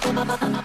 [0.00, 0.55] このまま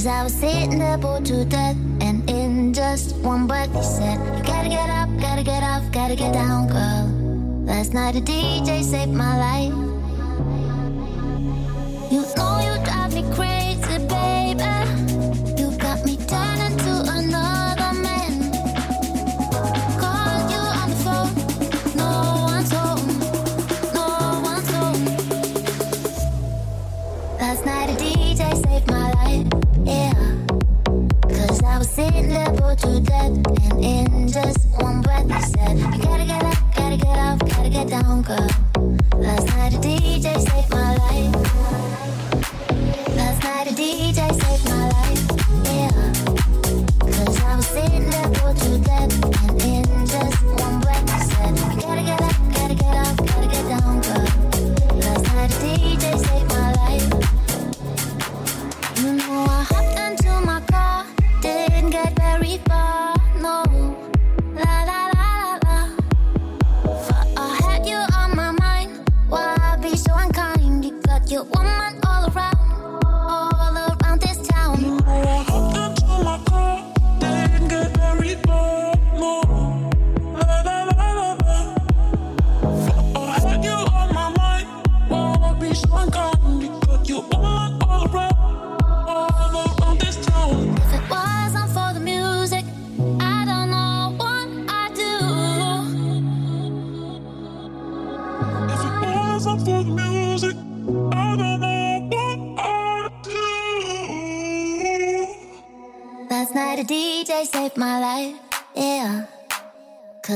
[0.00, 4.16] Cause I was sitting there bored to death, and in just one breath, he said,
[4.34, 7.04] You gotta get up, gotta get off, gotta get down, girl.
[7.66, 9.89] Last night a DJ saved my life.
[33.04, 37.38] dead, and in just one breath, you said, You gotta get up, gotta get off,
[37.38, 38.69] gotta get down, girl.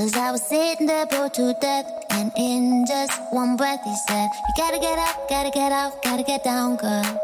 [0.05, 4.29] Cause I was sitting there bored to death, and in just one breath he said,
[4.47, 7.23] You gotta get up, gotta get off, gotta get down, girl.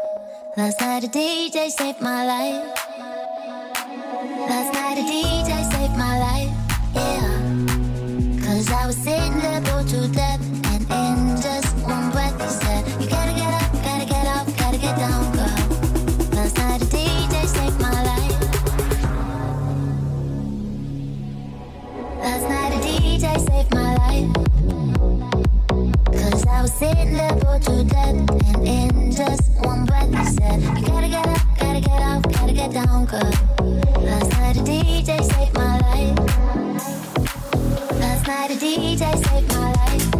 [0.57, 2.65] Last night a DJ saved my life.
[4.49, 6.49] Last night a DJ saved my life,
[6.95, 8.47] yeah.
[8.47, 9.60] Cause I was sitting there
[27.61, 28.15] to death.
[28.65, 32.53] And in just one breath, I said, You gotta get up, gotta get off, gotta
[32.53, 33.31] get down, girl.
[34.03, 36.17] Last night a DJ saved my life.
[37.99, 40.10] Last night a DJ saved my life.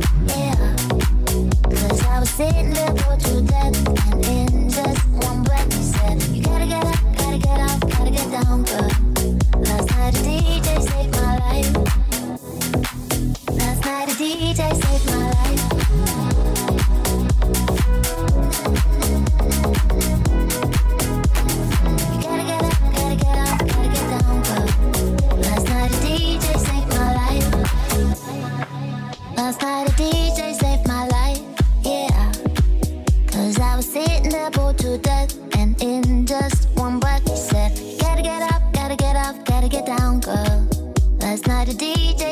[41.74, 42.31] the DJ.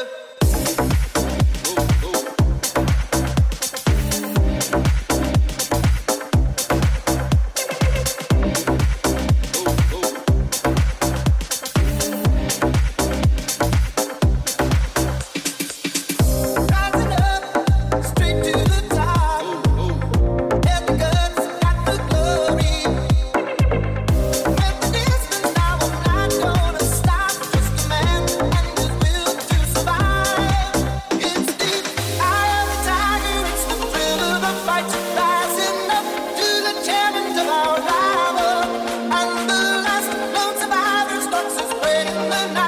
[0.00, 0.29] Yeah.
[42.00, 42.59] in the night.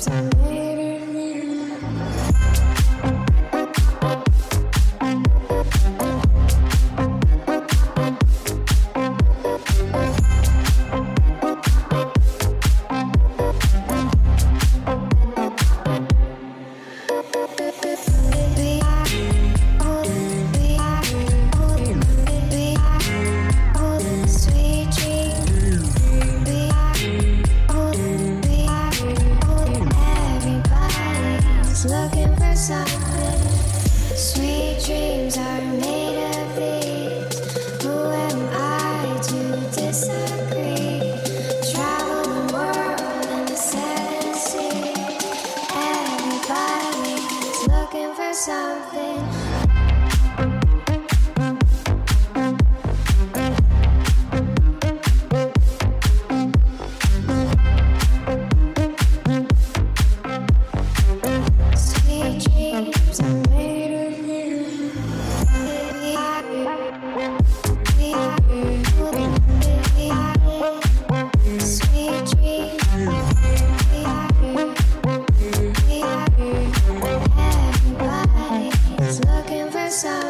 [0.00, 0.39] sometimes.
[80.02, 80.29] casa.